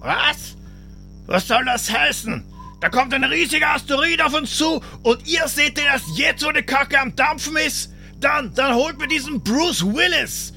[0.00, 0.56] Was?
[1.26, 2.44] Was soll das heißen?
[2.80, 6.50] Da kommt ein riesiger Asteroid auf uns zu und ihr seht den erst jetzt, wo
[6.50, 7.92] die Kacke am Dampfen ist?
[8.18, 10.54] Dann, dann holt mir diesen Bruce Willis.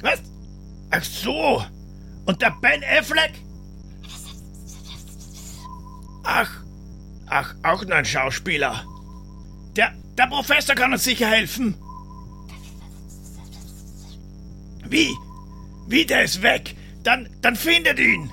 [0.00, 0.22] Was?
[0.90, 1.64] Ach so.
[2.26, 3.32] Und der Ben Affleck?
[6.22, 6.50] Ach,
[7.26, 8.84] ach, auch nur ein Schauspieler.
[9.76, 11.74] Der, der Professor kann uns sicher helfen.
[14.88, 15.14] Wie?
[15.86, 16.76] Wie, der ist weg?
[17.08, 18.30] Dann, dann findet ihn.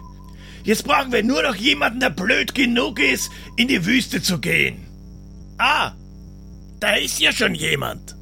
[0.66, 4.86] Jetzt brauchen wir nur noch jemanden, der blöd genug ist, in die Wüste zu gehen.
[5.58, 5.94] Ah,
[6.82, 8.15] da ist ja schon jemand.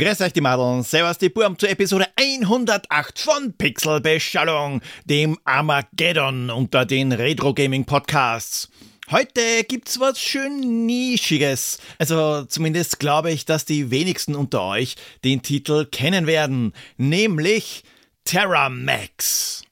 [0.00, 6.86] Grüß euch die Madeln, servus die Burm zur Episode 108 von Pixelbeschallung, dem Armageddon unter
[6.86, 8.70] den Retro Gaming Podcasts.
[9.10, 11.80] Heute gibt's was schön Nischiges.
[11.98, 17.84] Also zumindest glaube ich, dass die wenigsten unter euch den Titel kennen werden, nämlich
[18.24, 19.64] Terramax.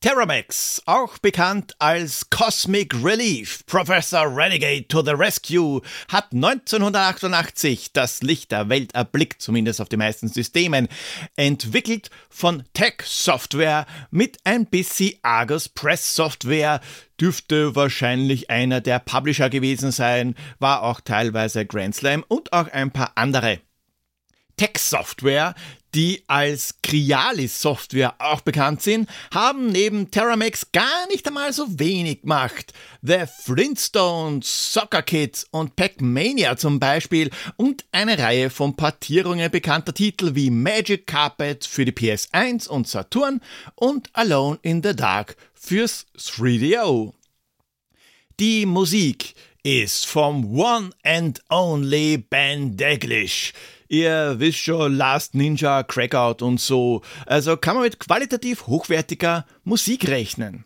[0.00, 8.52] Terramax, auch bekannt als Cosmic Relief, Professor Renegade to the Rescue, hat 1988 das Licht
[8.52, 10.88] der Welt erblickt, zumindest auf den meisten Systemen,
[11.36, 16.82] entwickelt von Tech Software mit ein bisschen Argus Press Software,
[17.18, 22.90] dürfte wahrscheinlich einer der Publisher gewesen sein, war auch teilweise Grand Slam und auch ein
[22.90, 23.60] paar andere.
[24.56, 25.54] Tech-Software,
[25.96, 32.74] die als Crialis-Software auch bekannt sind, haben neben Terramex gar nicht einmal so wenig gemacht.
[33.00, 40.34] The Flintstones, Soccer Kids und Pac-Mania zum Beispiel und eine Reihe von Portierungen bekannter Titel
[40.34, 43.40] wie Magic Carpet für die PS1 und Saturn
[43.74, 47.14] und Alone in the Dark fürs 3DO.
[48.38, 53.54] Die Musik ist vom One and Only Ben Daglish.
[53.88, 57.02] Ihr wisst schon, Last Ninja, Crackout und so.
[57.26, 60.64] Also kann man mit qualitativ hochwertiger Musik rechnen.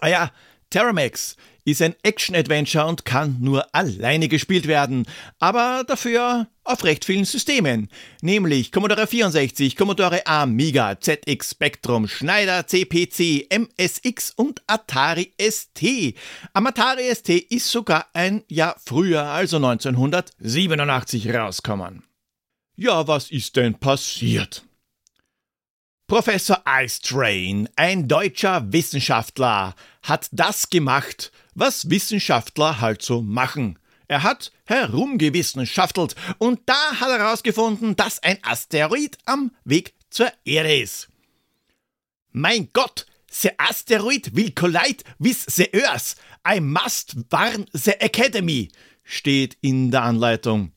[0.00, 0.30] Ah ja,
[0.70, 5.06] Terramax ist ein Action-Adventure und kann nur alleine gespielt werden,
[5.38, 7.88] aber dafür auf recht vielen Systemen,
[8.22, 16.14] nämlich Commodore 64, Commodore Amiga, ZX Spectrum, Schneider CPC, MSX und Atari ST.
[16.52, 22.04] Am Atari ST ist sogar ein Jahr früher, also 1987 rausgekommen.
[22.82, 24.64] Ja, was ist denn passiert?
[26.06, 33.78] Professor Ice Train, ein deutscher Wissenschaftler, hat das gemacht, was Wissenschaftler halt so machen.
[34.08, 40.74] Er hat herumgewissenschaftelt und da hat er herausgefunden, dass ein Asteroid am Weg zur Erde
[40.78, 41.10] ist.
[42.32, 46.16] Mein Gott, the asteroid will collide with the Earth.
[46.50, 48.70] I must warn the Academy,
[49.04, 50.72] steht in der Anleitung.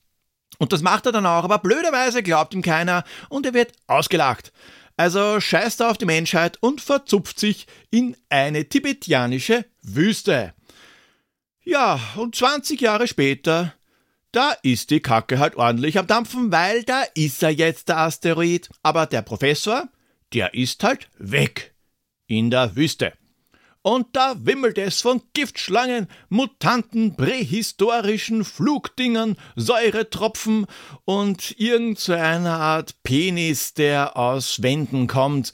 [0.63, 4.53] Und das macht er dann auch, aber blöderweise glaubt ihm keiner und er wird ausgelacht.
[4.95, 10.53] Also scheißt er auf die Menschheit und verzupft sich in eine tibetianische Wüste.
[11.65, 13.73] Ja, und 20 Jahre später,
[14.31, 18.69] da ist die Kacke halt ordentlich am Dampfen, weil da ist er jetzt der Asteroid.
[18.83, 19.89] Aber der Professor,
[20.31, 21.75] der ist halt weg
[22.25, 23.11] in der Wüste.
[23.83, 30.65] Und da wimmelt es von Giftschlangen, Mutanten, prähistorischen Flugdingern, Säuretropfen
[31.03, 35.51] und irgendeiner Art Penis, der aus Wänden kommt.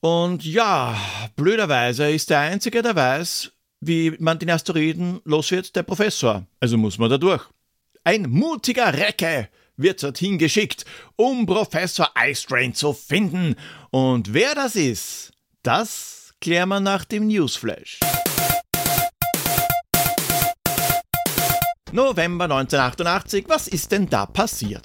[0.00, 1.00] Und ja,
[1.36, 6.44] blöderweise ist der Einzige, der weiß, wie man den Asteroiden los wird, der Professor.
[6.58, 7.44] Also muss man da durch.
[8.02, 10.84] Ein mutiger Recke wird dorthin geschickt,
[11.14, 13.54] um Professor Ice Train zu finden.
[13.90, 15.32] Und wer das ist,
[15.62, 18.00] das klären wir nach dem Newsflash.
[21.92, 24.84] November 1988, was ist denn da passiert?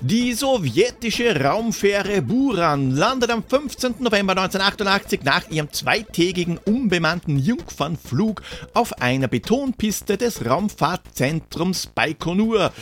[0.00, 3.96] Die sowjetische Raumfähre Buran landet am 15.
[3.98, 8.42] November 1988 nach ihrem zweitägigen unbemannten Jungfernflug
[8.74, 12.72] auf einer Betonpiste des Raumfahrtzentrums Baikonur.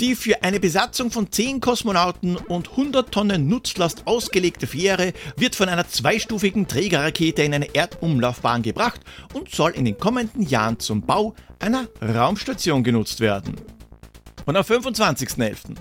[0.00, 5.70] Die für eine Besatzung von 10 Kosmonauten und 100 Tonnen Nutzlast ausgelegte Fähre wird von
[5.70, 9.00] einer zweistufigen Trägerrakete in eine Erdumlaufbahn gebracht
[9.32, 13.56] und soll in den kommenden Jahren zum Bau einer Raumstation genutzt werden.
[14.44, 15.76] Und am 25.11.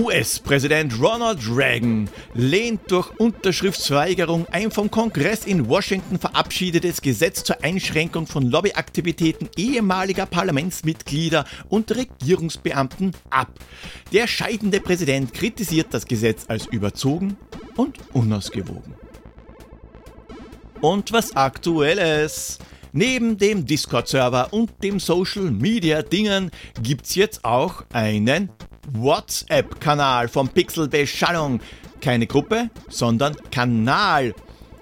[0.00, 8.26] US-Präsident Ronald Reagan lehnt durch Unterschriftsverweigerung ein vom Kongress in Washington verabschiedetes Gesetz zur Einschränkung
[8.26, 13.52] von Lobbyaktivitäten ehemaliger Parlamentsmitglieder und Regierungsbeamten ab.
[14.10, 17.36] Der scheidende Präsident kritisiert das Gesetz als überzogen
[17.76, 18.94] und unausgewogen.
[20.80, 22.58] Und was aktuelles?
[22.92, 26.50] Neben dem Discord-Server und dem Social-Media-Dingen
[26.82, 28.50] gibt's jetzt auch einen
[28.92, 31.60] WhatsApp-Kanal vom Pixel Beschallung.
[32.00, 34.34] Keine Gruppe, sondern Kanal.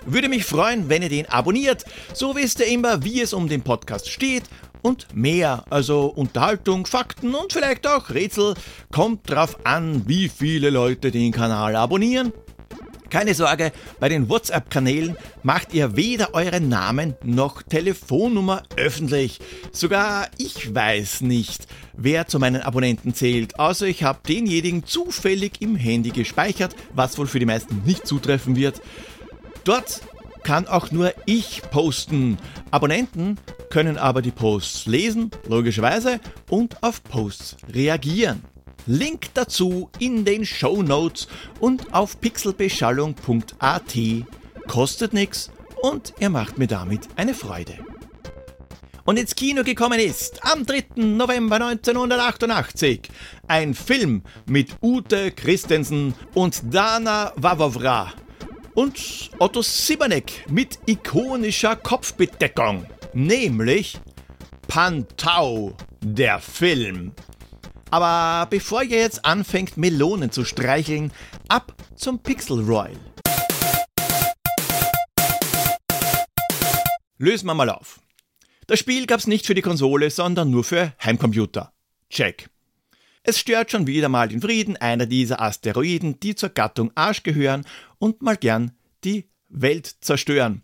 [0.07, 1.85] Würde mich freuen, wenn ihr den abonniert.
[2.15, 4.45] So wisst ihr immer, wie es um den Podcast steht
[4.83, 5.65] und mehr.
[5.71, 8.55] Also Unterhaltung, Fakten und vielleicht auch Rätsel.
[8.93, 12.33] Kommt drauf an, wie viele Leute den Kanal abonnieren.
[13.11, 19.39] Keine Sorge, bei den WhatsApp-Kanälen macht ihr weder euren Namen noch Telefonnummer öffentlich.
[19.73, 25.75] Sogar ich weiß nicht, wer zu meinen Abonnenten zählt, außer ich habe denjenigen zufällig im
[25.75, 28.83] Handy gespeichert, was wohl für die meisten nicht zutreffen wird.
[29.65, 30.03] Dort
[30.43, 32.37] kann auch nur ich posten.
[32.71, 33.39] Abonnenten
[33.71, 36.21] können aber die Posts lesen, logischerweise,
[36.51, 38.43] und auf Posts reagieren.
[38.89, 41.29] Link dazu in den Show Notes
[41.61, 43.99] und auf pixelbeschallung.at.
[44.67, 45.51] Kostet nichts
[45.83, 47.75] und ihr macht mir damit eine Freude.
[49.05, 50.85] Und ins Kino gekommen ist am 3.
[50.97, 53.11] November 1988
[53.47, 58.15] ein Film mit Ute Christensen und Dana Wawowra
[58.75, 63.99] und Otto Sibanek mit ikonischer Kopfbedeckung, nämlich
[64.67, 67.13] Pantau, der Film.
[67.91, 71.11] Aber bevor ihr jetzt anfängt, Melonen zu streicheln,
[71.49, 72.97] ab zum Pixel Royal.
[77.19, 78.01] Lösen wir mal auf.
[78.67, 81.73] Das Spiel gab's nicht für die Konsole, sondern nur für Heimcomputer.
[82.11, 82.51] Check.
[83.23, 87.65] Es stört schon wieder mal den Frieden einer dieser Asteroiden, die zur Gattung Arsch gehören
[87.99, 88.73] und mal gern
[89.05, 90.63] die Welt zerstören.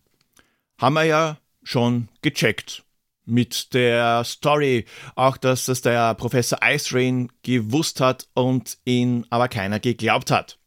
[0.79, 2.85] Haben wir ja schon gecheckt
[3.25, 4.87] mit der Story.
[5.15, 10.59] Auch, dass das der Professor Ice Rain gewusst hat und ihn aber keiner geglaubt hat.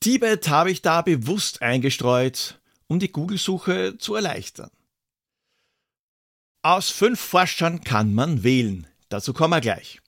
[0.00, 4.70] Tibet habe ich da bewusst eingestreut, um die Google-Suche zu erleichtern.
[6.62, 8.86] Aus fünf Forschern kann man wählen.
[9.08, 10.00] Dazu kommen wir gleich.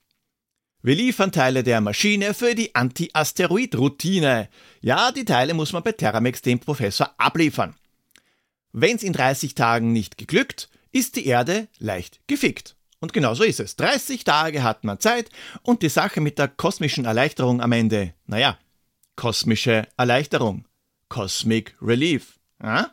[0.83, 4.49] Wir liefern Teile der Maschine für die Anti-Asteroid-Routine.
[4.81, 7.75] Ja, die Teile muss man bei Terramex dem Professor abliefern.
[8.73, 12.75] Wenn's in 30 Tagen nicht geglückt, ist die Erde leicht gefickt.
[13.01, 13.77] Und genau so ist es.
[13.77, 15.29] 30 Tage hat man Zeit
[15.63, 18.59] und die Sache mit der kosmischen Erleichterung am Ende, naja,
[19.15, 20.67] kosmische Erleichterung,
[21.11, 22.39] Cosmic Relief.
[22.63, 22.93] Ja?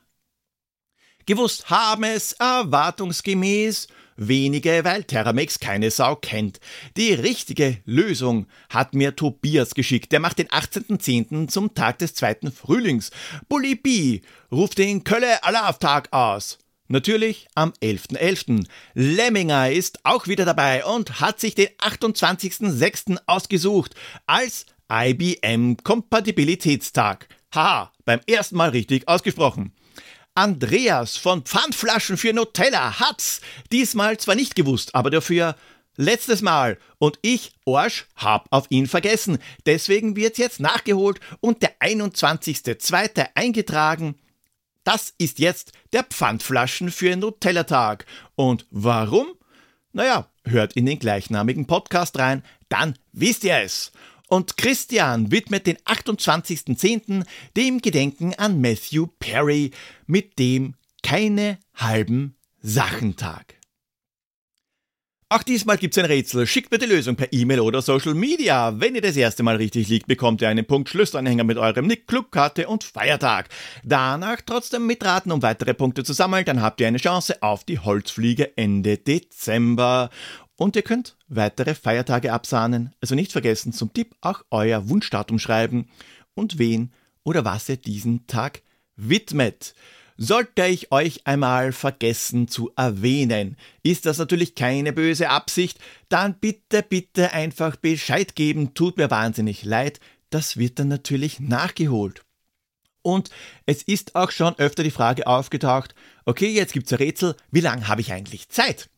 [1.25, 6.59] Gewusst haben es erwartungsgemäß wenige, weil Terramex keine Sau kennt.
[6.97, 10.11] Die richtige Lösung hat mir Tobias geschickt.
[10.11, 11.47] Der macht den 18.10.
[11.47, 13.11] zum Tag des zweiten Frühlings.
[13.47, 14.21] Bully B
[14.51, 16.59] ruft den Kölle Alarv-Tag aus.
[16.93, 18.19] Natürlich am 11.11.
[18.19, 18.67] .11.
[18.93, 23.17] Lemminger ist auch wieder dabei und hat sich den 28.06.
[23.25, 23.95] ausgesucht
[24.27, 27.29] als IBM Kompatibilitätstag.
[27.51, 29.73] Haha, beim ersten Mal richtig ausgesprochen.
[30.35, 33.41] Andreas von Pfandflaschen für Nutella hat's
[33.71, 35.55] diesmal zwar nicht gewusst, aber dafür
[35.95, 39.39] letztes Mal und ich, Orsch, hab auf ihn vergessen.
[39.65, 43.29] Deswegen wird's jetzt nachgeholt und der 21.02.
[43.33, 44.13] eingetragen
[44.83, 48.05] das ist jetzt der Pfandflaschen für Nutella-Tag.
[48.35, 49.27] Und warum?
[49.91, 53.91] Naja, hört in den gleichnamigen Podcast rein, dann wisst ihr es.
[54.27, 57.25] Und Christian widmet den 28.10.
[57.55, 59.71] dem Gedenken an Matthew Perry
[60.07, 63.55] mit dem keine halben Sachentag.
[65.33, 66.45] Auch diesmal gibt's ein Rätsel.
[66.45, 68.79] Schickt mir die Lösung per E-Mail oder Social Media.
[68.79, 72.05] Wenn ihr das erste Mal richtig liegt, bekommt ihr einen Punkt Schlüsselanhänger mit eurem Nick,
[72.05, 73.49] Clubkarte und Feiertag.
[73.83, 76.45] Danach trotzdem mitraten, um weitere Punkte zu sammeln.
[76.45, 80.11] Dann habt ihr eine Chance auf die Holzfliege Ende Dezember.
[80.55, 82.93] Und ihr könnt weitere Feiertage absahnen.
[83.01, 85.89] Also nicht vergessen, zum Tipp auch euer Wunschdatum schreiben
[86.35, 88.61] und wen oder was ihr diesen Tag
[88.97, 89.73] widmet.
[90.17, 95.79] Sollte ich euch einmal vergessen zu erwähnen, ist das natürlich keine böse Absicht,
[96.09, 102.23] dann bitte, bitte einfach Bescheid geben, tut mir wahnsinnig leid, das wird dann natürlich nachgeholt.
[103.01, 103.31] Und
[103.65, 105.93] es ist auch schon öfter die Frage aufgetaucht,
[106.25, 108.89] okay, jetzt gibt's ein Rätsel, wie lange habe ich eigentlich Zeit?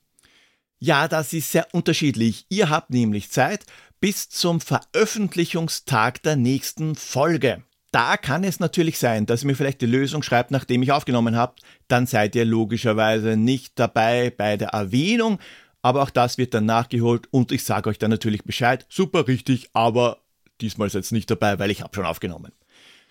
[0.79, 2.45] Ja, das ist sehr unterschiedlich.
[2.49, 3.65] Ihr habt nämlich Zeit
[3.99, 7.63] bis zum Veröffentlichungstag der nächsten Folge.
[7.95, 11.37] Da kann es natürlich sein, dass ihr mir vielleicht die Lösung schreibt, nachdem ich aufgenommen
[11.37, 11.61] habt.
[11.87, 15.39] Dann seid ihr logischerweise nicht dabei bei der Erwähnung.
[15.81, 18.85] aber auch das wird dann nachgeholt und ich sage euch dann natürlich Bescheid.
[18.89, 20.19] Super richtig, aber
[20.59, 22.51] diesmal seid ihr nicht dabei, weil ich habe schon aufgenommen.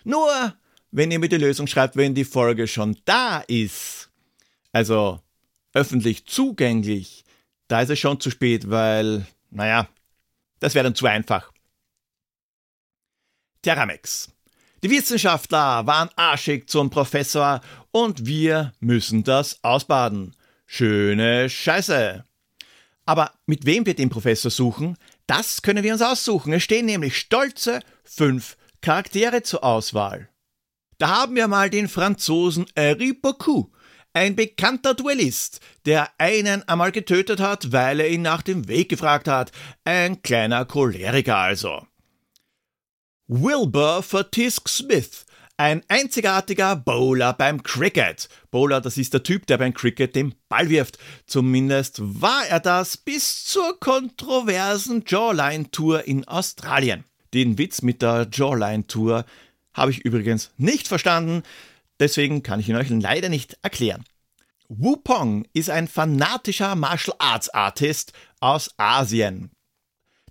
[0.03, 0.53] Nur,
[0.91, 4.11] wenn ihr mir die Lösung schreibt, wenn die Folge schon da ist,
[4.71, 5.19] also
[5.73, 7.23] öffentlich zugänglich,
[7.69, 9.87] da ist es schon zu spät, weil, naja,
[10.59, 11.51] das wäre dann zu einfach.
[13.63, 14.35] Terramex.
[14.85, 20.35] Die Wissenschaftler waren arschig zum Professor und wir müssen das ausbaden.
[20.67, 22.23] Schöne Scheiße.
[23.03, 26.53] Aber mit wem wir den Professor suchen, das können wir uns aussuchen.
[26.53, 30.29] Es stehen nämlich stolze fünf Charaktere zur Auswahl.
[30.99, 33.75] Da haben wir mal den Franzosen Henri Beaucoup,
[34.13, 39.27] ein bekannter Duellist, der einen einmal getötet hat, weil er ihn nach dem Weg gefragt
[39.27, 39.51] hat.
[39.83, 41.87] Ein kleiner Choleriker also.
[43.27, 45.25] Wilbur Fortisk Smith,
[45.57, 48.29] ein einzigartiger Bowler beim Cricket.
[48.51, 50.99] Bowler, das ist der Typ, der beim Cricket den Ball wirft.
[51.25, 57.03] Zumindest war er das bis zur kontroversen Jawline Tour in Australien.
[57.33, 59.25] Den Witz mit der Jawline Tour
[59.73, 61.41] habe ich übrigens nicht verstanden.
[61.99, 64.03] Deswegen kann ich ihn euch leider nicht erklären.
[64.67, 69.49] Wupong ist ein fanatischer Martial Arts Artist aus Asien.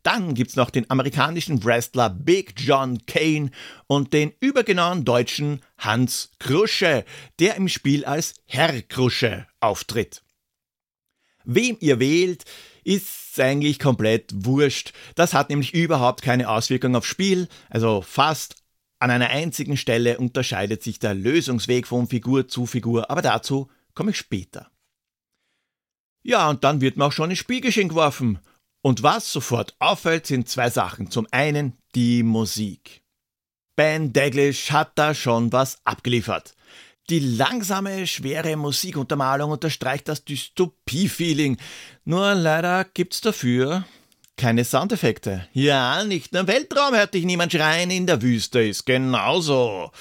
[0.04, 3.50] Dann gibt's noch den amerikanischen Wrestler Big John Kane
[3.86, 7.06] und den übergenauen deutschen Hans Krusche,
[7.40, 10.22] der im Spiel als Herr Krusche auftritt.
[11.44, 12.44] Wem ihr wählt,
[12.84, 14.92] ist eigentlich komplett wurscht.
[15.14, 18.56] Das hat nämlich überhaupt keine Auswirkung aufs Spiel, also fast
[18.98, 24.10] an einer einzigen Stelle unterscheidet sich der Lösungsweg von Figur zu Figur, aber dazu komme
[24.10, 24.70] ich später.
[26.22, 28.38] Ja, und dann wird man auch schon ins Spielgeschehen geworfen.
[28.84, 31.10] Und was sofort auffällt, sind zwei Sachen.
[31.10, 33.02] Zum einen die Musik.
[33.76, 36.54] Ben Daglish hat da schon was abgeliefert.
[37.08, 41.56] Die langsame, schwere Musikuntermalung unterstreicht das Dystopie-Feeling.
[42.04, 43.86] Nur leider gibt's dafür
[44.36, 45.48] keine Soundeffekte.
[45.54, 49.92] Ja, nicht im Weltraum hört dich niemand schreien, in der Wüste ist genauso.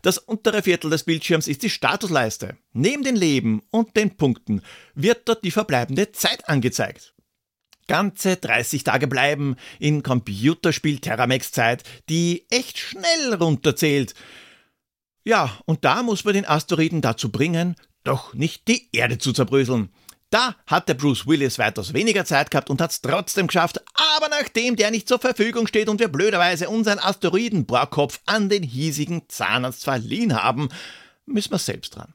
[0.00, 2.56] Das untere Viertel des Bildschirms ist die Statusleiste.
[2.72, 4.62] Neben den Leben und den Punkten
[4.94, 7.12] wird dort die verbleibende Zeit angezeigt.
[7.90, 14.14] Ganze 30 Tage bleiben in Computerspiel Terramex Zeit, die echt schnell runterzählt.
[15.24, 19.92] Ja, und da muss man den Asteroiden dazu bringen, doch nicht die Erde zu zerbröseln.
[20.30, 23.82] Da hat der Bruce Willis weitaus weniger Zeit gehabt und hat es trotzdem geschafft,
[24.16, 29.28] aber nachdem der nicht zur Verfügung steht und wir blöderweise unseren Asteroidenbohrkopf an den hiesigen
[29.28, 30.68] Zahnarzt verliehen haben,
[31.26, 32.14] müssen wir selbst dran.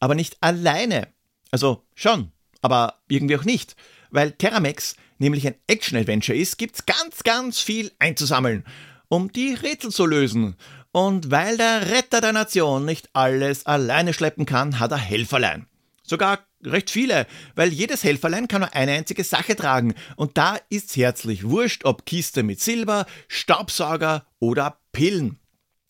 [0.00, 1.08] Aber nicht alleine.
[1.50, 3.76] Also schon, aber irgendwie auch nicht.
[4.12, 8.64] Weil Terramex nämlich ein Action-Adventure ist, gibt's ganz, ganz viel einzusammeln,
[9.08, 10.54] um die Rätsel zu lösen.
[10.92, 15.66] Und weil der Retter der Nation nicht alles alleine schleppen kann, hat er Helferlein.
[16.02, 20.96] Sogar recht viele, weil jedes Helferlein kann nur eine einzige Sache tragen und da ist's
[20.96, 25.38] herzlich wurscht, ob Kiste mit Silber, Staubsauger oder Pillen.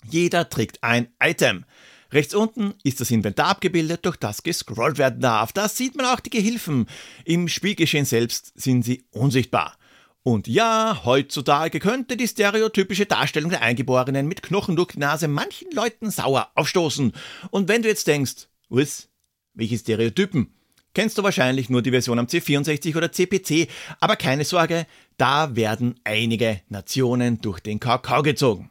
[0.05, 1.65] Jeder trägt ein Item.
[2.13, 5.53] Rechts unten ist das Inventar abgebildet, durch das gescrollt werden darf.
[5.53, 6.87] Da sieht man auch die Gehilfen.
[7.25, 9.79] Im Spielgeschehen selbst sind sie unsichtbar.
[10.23, 15.73] Und ja, heutzutage könnte die stereotypische Darstellung der Eingeborenen mit Knochen durch die Nase manchen
[15.73, 17.13] Leuten sauer aufstoßen.
[17.51, 19.09] Und wenn du jetzt denkst, was,
[19.55, 20.55] welche Stereotypen?
[20.95, 25.99] Kennst du wahrscheinlich nur die Version am C64 oder CPC, aber keine Sorge, da werden
[26.05, 28.71] einige Nationen durch den Kakao gezogen.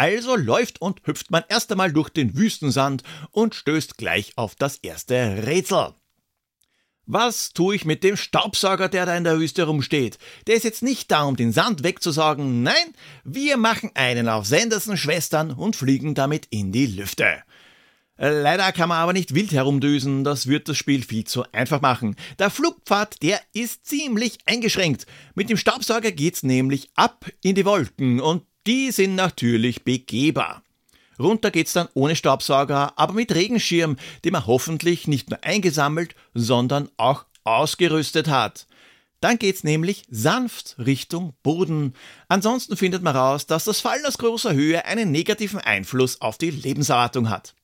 [0.00, 3.02] Also läuft und hüpft man erst einmal durch den Wüstensand
[3.32, 5.92] und stößt gleich auf das erste Rätsel.
[7.04, 10.16] Was tue ich mit dem Staubsauger, der da in der Wüste rumsteht?
[10.46, 12.62] Der ist jetzt nicht da, um den Sand wegzusaugen.
[12.62, 17.42] Nein, wir machen einen auf Sanderson Schwestern und fliegen damit in die Lüfte.
[18.16, 22.16] Leider kann man aber nicht wild herumdüsen, das wird das Spiel viel zu einfach machen.
[22.38, 25.06] Der Flugpfad, der ist ziemlich eingeschränkt.
[25.34, 30.62] Mit dem Staubsauger geht's nämlich ab in die Wolken und die sind natürlich begehbar.
[31.18, 36.88] Runter geht's dann ohne Staubsauger, aber mit Regenschirm, den man hoffentlich nicht nur eingesammelt, sondern
[36.96, 38.68] auch ausgerüstet hat.
[39.20, 41.94] Dann geht's nämlich sanft Richtung Boden.
[42.28, 46.50] Ansonsten findet man raus, dass das Fallen aus großer Höhe einen negativen Einfluss auf die
[46.50, 47.56] Lebenserwartung hat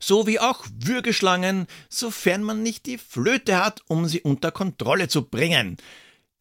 [0.00, 5.24] so wie auch Würgeschlangen, sofern man nicht die Flöte hat, um sie unter Kontrolle zu
[5.24, 5.76] bringen.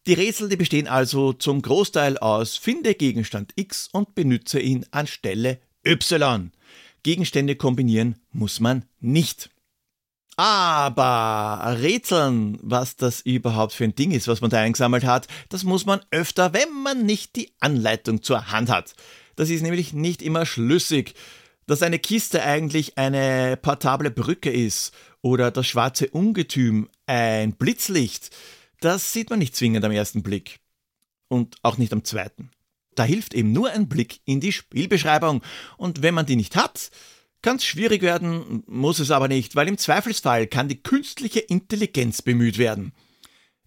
[0.08, 5.60] Die Rätsel die bestehen also zum Großteil aus Finde Gegenstand X und benütze ihn anstelle
[5.86, 6.52] Y.
[7.04, 9.50] Gegenstände kombinieren muss man nicht.
[10.38, 15.66] Aber Rätseln, was das überhaupt für ein Ding ist, was man da eingesammelt hat, das
[15.66, 18.96] muss man öfter, wenn man nicht die Anleitung zur Hand hat.
[19.36, 21.16] Das ist nämlich nicht immer schlüssig
[21.68, 28.32] dass eine Kiste eigentlich eine portable Brücke ist oder das schwarze Ungetüm ein Blitzlicht.
[28.80, 30.60] Das sieht man nicht zwingend am ersten Blick.
[31.30, 32.52] Und auch nicht am zweiten.
[32.96, 35.44] Da hilft eben nur ein Blick in die Spielbeschreibung.
[35.78, 36.90] Und wenn man die nicht hat,
[37.42, 42.22] kann es schwierig werden, muss es aber nicht, weil im Zweifelsfall kann die künstliche Intelligenz
[42.22, 42.94] bemüht werden.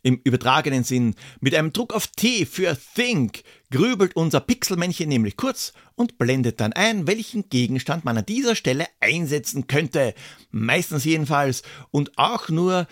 [0.02, 5.74] Im übertragenen Sinn, mit einem Druck auf T für Think grübelt unser Pixelmännchen nämlich kurz
[5.94, 10.14] und blendet dann ein, welchen Gegenstand man an dieser Stelle einsetzen könnte.
[10.50, 12.88] Meistens jedenfalls und auch nur,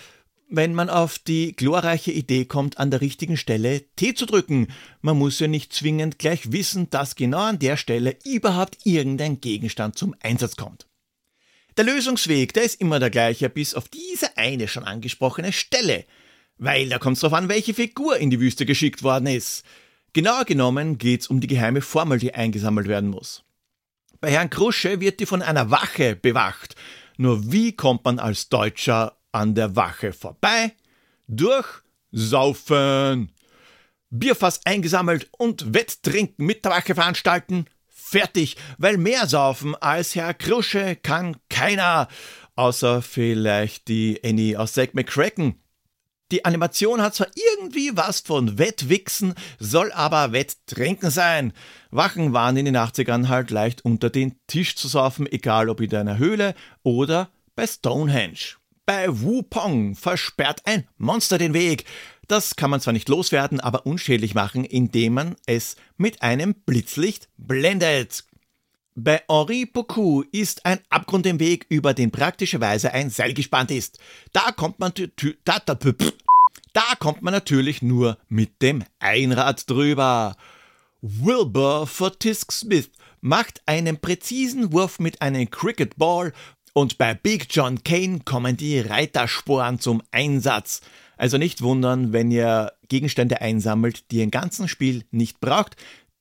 [0.48, 4.68] wenn man auf die glorreiche Idee kommt, an der richtigen Stelle T zu drücken.
[5.00, 9.98] Man muss ja nicht zwingend gleich wissen, dass genau an der Stelle überhaupt irgendein Gegenstand
[9.98, 10.86] zum Einsatz kommt.
[11.76, 16.04] Der Lösungsweg, der ist immer der gleiche, bis auf diese eine schon angesprochene Stelle–
[16.58, 19.64] weil da kommt es darauf an, welche Figur in die Wüste geschickt worden ist.
[20.12, 23.44] Genauer genommen geht es um die geheime Formel, die eingesammelt werden muss.
[24.20, 26.74] Bei Herrn Krusche wird die von einer Wache bewacht.
[27.16, 30.72] Nur wie kommt man als Deutscher an der Wache vorbei?
[31.26, 31.66] Durch
[32.12, 33.32] Saufen.
[34.10, 37.66] Bierfass eingesammelt und Wetttrinken mit der Wache veranstalten.
[37.88, 42.08] Fertig, weil mehr saufen als Herr Krusche kann keiner.
[42.56, 45.60] Außer vielleicht die Annie aus Zack McCracken.
[46.30, 51.54] Die Animation hat zwar irgendwie was von Wettwichsen, soll aber Wetttrinken sein.
[51.90, 55.94] Wachen waren in den 80ern halt leicht unter den Tisch zu saufen, egal ob in
[55.94, 58.56] einer Höhle oder bei Stonehenge.
[58.88, 61.84] Bei Wupong versperrt ein Monster den Weg.
[62.26, 67.28] Das kann man zwar nicht loswerden, aber unschädlich machen, indem man es mit einem Blitzlicht
[67.36, 68.24] blendet.
[68.94, 73.98] Bei Henri Pocou ist ein Abgrund im Weg, über den praktischerweise ein Seil gespannt ist.
[74.32, 74.94] Da kommt man,
[75.44, 80.34] da, da, da kommt man natürlich nur mit dem Einrad drüber.
[81.02, 82.88] Wilbur Fortisk Smith
[83.20, 86.32] macht einen präzisen Wurf mit einem Cricket Ball
[86.78, 90.80] und bei Big John Kane kommen die Reitersporen zum Einsatz.
[91.16, 95.74] Also nicht wundern, wenn ihr Gegenstände einsammelt, die ihr im ganzen Spiel nicht braucht,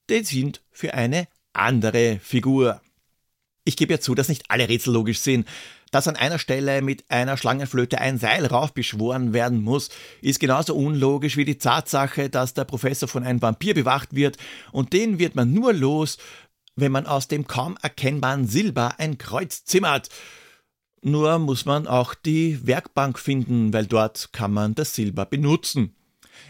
[0.09, 2.81] denn sind für eine andere Figur.
[3.65, 5.47] Ich gebe ja zu, dass nicht alle Rätsel logisch sind.
[5.91, 9.89] Dass an einer Stelle mit einer Schlangenflöte ein Seil raufbeschworen werden muss,
[10.21, 14.37] ist genauso unlogisch wie die Tatsache, dass der Professor von einem Vampir bewacht wird
[14.71, 16.17] und den wird man nur los,
[16.75, 20.09] wenn man aus dem kaum erkennbaren Silber ein Kreuz zimmert.
[21.01, 25.95] Nur muss man auch die Werkbank finden, weil dort kann man das Silber benutzen.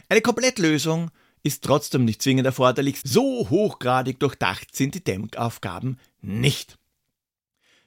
[0.09, 1.11] Eine Komplettlösung
[1.43, 2.99] ist trotzdem nicht zwingend erforderlich.
[3.03, 6.77] So hochgradig durchdacht sind die Denkaufgaben nicht.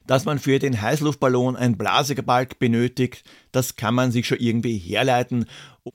[0.06, 5.46] Dass man für den Heißluftballon ein Blasebalg benötigt, das kann man sich schon irgendwie herleiten.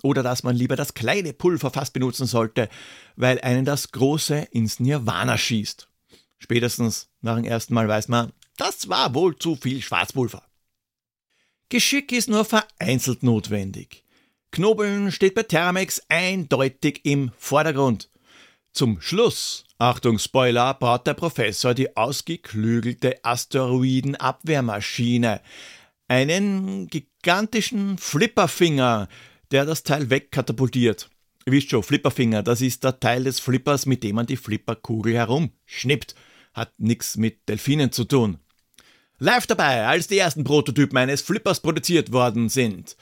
[0.04, 2.69] Oder dass man lieber das kleine Pulverfass benutzen sollte,
[3.15, 5.89] weil einen das große ins Nirvana schießt.
[6.38, 10.43] Spätestens nach dem ersten Mal weiß man, das war wohl zu viel Schwarzpulver.
[11.69, 14.04] Geschick ist nur vereinzelt notwendig.
[14.51, 18.10] Knobeln steht bei Thermex eindeutig im Vordergrund.
[18.71, 25.41] Zum Schluss, Achtung Spoiler, baut der Professor die ausgeklügelte Asteroidenabwehrmaschine.
[26.08, 29.10] Einen gigantischen Flipperfinger,
[29.51, 31.10] der das Teil wegkatapultiert.
[31.45, 35.13] Ihr wisst schon, Flipperfinger, das ist der Teil des Flippers, mit dem man die Flipperkugel
[35.15, 36.15] herumschnippt.
[36.54, 38.39] Hat nichts mit Delfinen zu tun.
[39.17, 42.95] Live dabei, als die ersten Prototypen eines Flippers produziert worden sind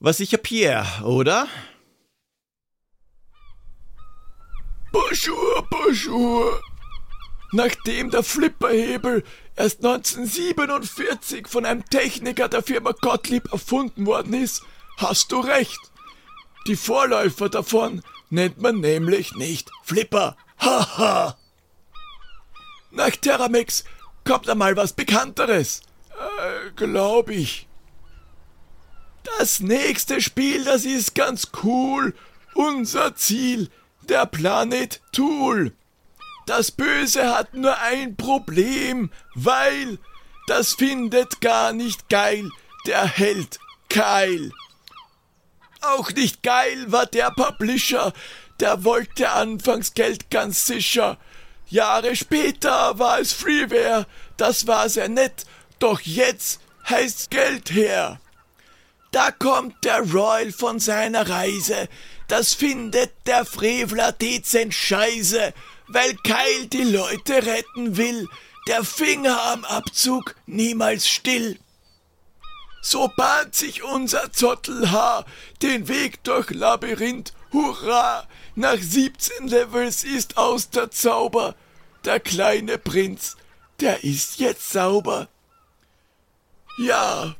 [0.00, 1.46] war sicher Pierre, oder?
[4.90, 6.60] Bonjour, bonjour.
[7.52, 9.22] Nachdem der Flipperhebel
[9.56, 14.62] erst 1947 von einem Techniker der Firma Gottlieb erfunden worden ist,
[14.96, 15.78] hast du recht.
[16.66, 20.36] Die Vorläufer davon nennt man nämlich nicht Flipper.
[20.58, 21.36] Haha.
[22.90, 23.84] Nach Terramex
[24.24, 25.82] kommt einmal was Bekannteres.
[26.10, 27.68] Äh, glaub ich.
[29.38, 32.14] Das nächste Spiel, das ist ganz cool.
[32.54, 33.68] Unser Ziel,
[34.08, 35.72] der Planet Tool.
[36.46, 39.98] Das Böse hat nur ein Problem, weil
[40.46, 42.50] das findet gar nicht geil
[42.86, 44.50] der Held Kyle.
[45.82, 48.12] Auch nicht geil war der Publisher,
[48.58, 51.18] der wollte anfangs Geld ganz sicher.
[51.70, 54.06] Jahre später war es Freeware,
[54.36, 55.46] das war sehr nett,
[55.78, 58.20] doch jetzt heißt's Geld her.
[59.12, 61.88] Da kommt der Royal von seiner Reise.
[62.28, 65.52] Das findet der Frevler dezent scheiße,
[65.88, 68.28] weil Keil die Leute retten will.
[68.68, 71.58] Der Finger am Abzug niemals still.
[72.82, 75.26] So bahnt sich unser Zottelhaar
[75.62, 77.32] den Weg durch Labyrinth.
[77.52, 78.26] Hurra!
[78.54, 81.54] Nach 17 Levels ist aus der Zauber.
[82.04, 83.36] Der kleine Prinz,
[83.80, 85.28] der ist jetzt sauber.
[86.78, 87.36] Ja,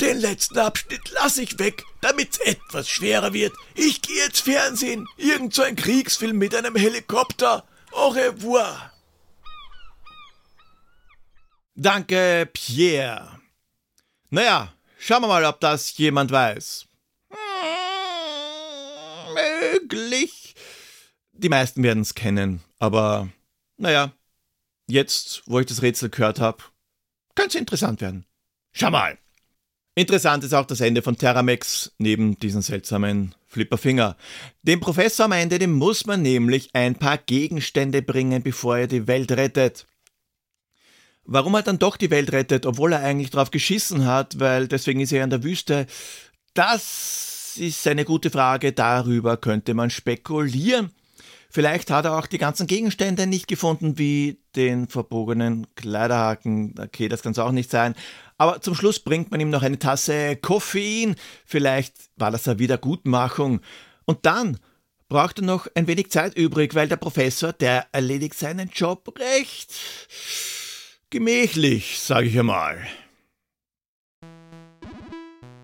[0.00, 1.84] den letzten Abschnitt lass ich weg.
[2.00, 5.06] damit's etwas schwerer wird, ich gehe jetzt Fernsehen.
[5.16, 7.64] Irgend so ein Kriegsfilm mit einem Helikopter.
[7.92, 8.92] Au revoir.
[11.74, 13.37] Danke, Pierre.
[14.30, 16.86] Naja, schauen wir mal, ob das jemand weiß.
[17.30, 17.38] Hm,
[19.34, 20.54] möglich.
[21.32, 23.28] Die meisten werden es kennen, aber
[23.78, 24.12] naja,
[24.86, 26.62] jetzt, wo ich das Rätsel gehört habe,
[27.34, 28.26] könnte es interessant werden.
[28.72, 29.16] Schau mal.
[29.94, 34.16] Interessant ist auch das Ende von Terramex neben diesen seltsamen Flipperfinger.
[34.62, 39.08] Dem Professor am Ende, dem muss man nämlich ein paar Gegenstände bringen, bevor er die
[39.08, 39.87] Welt rettet.
[41.30, 45.00] Warum er dann doch die Welt rettet, obwohl er eigentlich drauf geschissen hat, weil deswegen
[45.00, 45.86] ist er in der Wüste,
[46.54, 50.90] das ist eine gute Frage, darüber könnte man spekulieren.
[51.50, 56.74] Vielleicht hat er auch die ganzen Gegenstände nicht gefunden, wie den verbogenen Kleiderhaken.
[56.80, 57.94] Okay, das kann es auch nicht sein.
[58.38, 61.14] Aber zum Schluss bringt man ihm noch eine Tasse Koffein.
[61.44, 63.60] Vielleicht war das eine Wiedergutmachung.
[64.06, 64.56] Und dann
[65.10, 69.74] braucht er noch ein wenig Zeit übrig, weil der Professor, der erledigt seinen Job recht
[71.10, 72.86] gemächlich, sage ich einmal.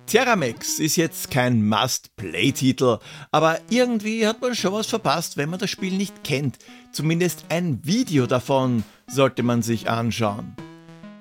[0.07, 2.99] Terramex ist jetzt kein Must-Play-Titel,
[3.33, 6.59] aber irgendwie hat man schon was verpasst, wenn man das Spiel nicht kennt.
[6.93, 10.55] Zumindest ein Video davon sollte man sich anschauen.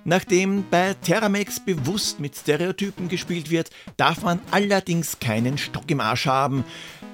[0.05, 6.25] Nachdem bei Terramex bewusst mit Stereotypen gespielt wird, darf man allerdings keinen Stock im Arsch
[6.25, 6.65] haben.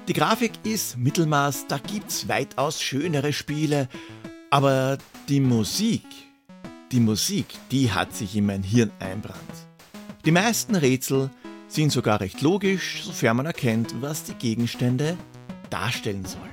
[0.08, 3.88] Die Grafik ist Mittelmaß, da gibt's weitaus schönere Spiele,
[4.50, 6.04] aber die Musik,
[6.92, 9.38] die Musik, die hat sich in mein Hirn einbrannt.
[10.24, 11.30] Die meisten Rätsel
[11.68, 15.16] sind sogar recht logisch, sofern man erkennt, was die Gegenstände
[15.70, 16.50] darstellen sollen.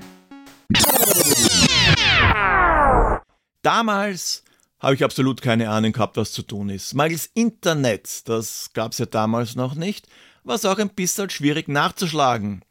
[3.63, 4.43] Damals
[4.79, 6.93] habe ich absolut keine Ahnung gehabt, was zu tun ist.
[6.93, 10.07] Mangels Internet, das gab es ja damals noch nicht,
[10.43, 12.63] war es auch ein bisschen schwierig nachzuschlagen.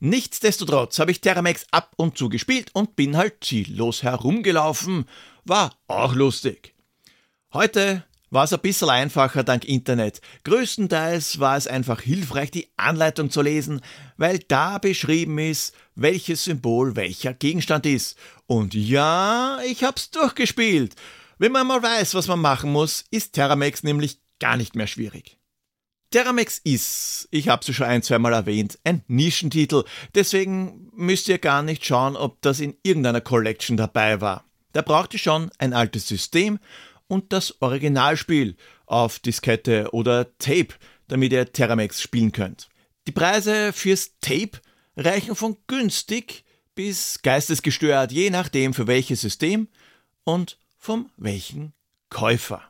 [0.00, 5.04] Nichtsdestotrotz habe ich Terramex ab und zu gespielt und bin halt ziellos herumgelaufen.
[5.44, 6.73] War auch lustig.
[7.54, 10.20] Heute war es ein bisschen einfacher dank Internet.
[10.42, 13.80] Größtenteils war es einfach hilfreich, die Anleitung zu lesen,
[14.16, 18.18] weil da beschrieben ist, welches Symbol welcher Gegenstand ist.
[18.48, 20.96] Und ja, ich hab's durchgespielt.
[21.38, 25.38] Wenn man mal weiß, was man machen muss, ist Terramex nämlich gar nicht mehr schwierig.
[26.10, 29.84] Terramex ist, ich habe es schon ein, zweimal erwähnt, ein Nischentitel,
[30.16, 34.44] deswegen müsst ihr gar nicht schauen, ob das in irgendeiner Collection dabei war.
[34.72, 36.58] Da braucht ihr schon ein altes System
[37.06, 40.68] und das Originalspiel auf Diskette oder Tape,
[41.08, 42.68] damit ihr Terramex spielen könnt.
[43.06, 44.60] Die Preise fürs Tape
[44.96, 49.68] reichen von günstig bis geistesgestört, je nachdem für welches System
[50.24, 51.72] und vom welchen
[52.10, 52.62] Käufer.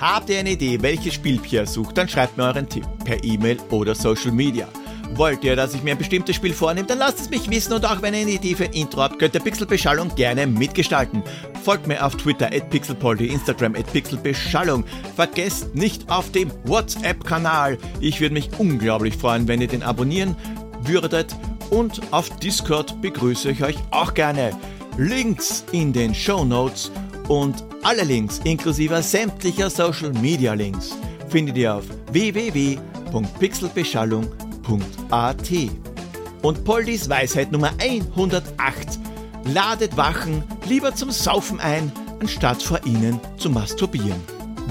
[0.00, 3.58] Habt ihr eine Idee, welches Spiel Pierre sucht, dann schreibt mir euren Tipp per E-Mail
[3.70, 4.68] oder Social Media.
[5.14, 7.84] Wollt ihr, dass ich mir ein bestimmtes Spiel vornehme, dann lasst es mich wissen und
[7.84, 11.22] auch wenn ihr eine Idee für Intro habt, könnt ihr Pixelbeschallung gerne mitgestalten.
[11.62, 14.84] Folgt mir auf Twitter at pixelpoldi, Instagram at pixelbeschallung.
[15.14, 17.76] Vergesst nicht auf dem WhatsApp-Kanal.
[18.00, 20.34] Ich würde mich unglaublich freuen, wenn ihr den abonnieren
[20.80, 21.36] würdet
[21.70, 24.52] und auf Discord begrüße ich euch auch gerne.
[24.96, 26.90] Links in den Show Notes
[27.28, 30.96] und alle Links inklusive sämtlicher Social Media Links
[31.28, 36.42] findet ihr auf www.pixelbeschallung.com www.ftf.at.
[36.42, 38.98] Und Poldis Weisheit Nummer 108.
[39.44, 44.20] Ladet Wachen lieber zum Saufen ein, anstatt vor ihnen zu masturbieren.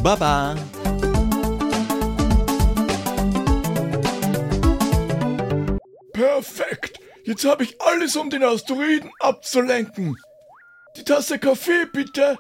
[0.04, 0.56] Baba!
[6.14, 7.00] Perfekt!
[7.24, 10.16] Jetzt habe ich alles, um den Asteroiden abzulenken.
[10.98, 12.38] Die Tasse Kaffee, bitte.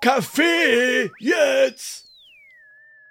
[0.00, 1.10] Kaffee!
[1.20, 2.04] Jetzt!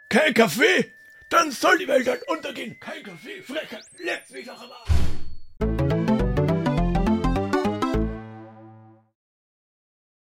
[0.09, 0.93] Kein Kaffee?
[1.33, 2.79] Dann soll die Welt halt untergehen.
[2.79, 5.22] Kein Kaffee, Frechheit, leckt mich auch am Arsch.